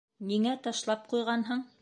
Ниңә 0.29 0.55
ташлап 0.69 1.05
ҡуйғанһың? 1.13 1.65